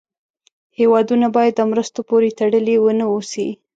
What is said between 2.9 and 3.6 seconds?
نه اوسي.